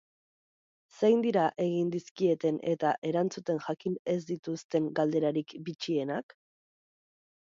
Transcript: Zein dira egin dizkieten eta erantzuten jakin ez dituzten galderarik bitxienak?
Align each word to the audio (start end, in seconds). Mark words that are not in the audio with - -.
Zein 0.99 1.19
dira 1.25 1.41
egin 1.65 1.91
dizkieten 1.95 2.57
eta 2.71 2.93
erantzuten 3.09 3.59
jakin 3.65 3.97
ez 4.13 4.19
dituzten 4.31 4.87
galderarik 5.01 5.55
bitxienak? 5.69 6.35